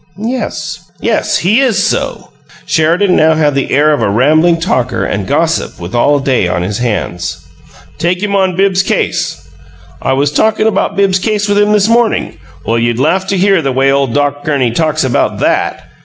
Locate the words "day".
6.19-6.47